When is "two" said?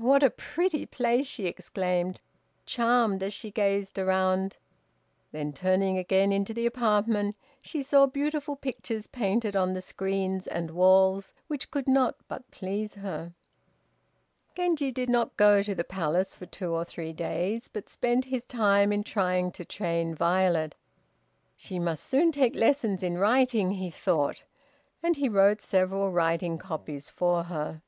16.46-16.72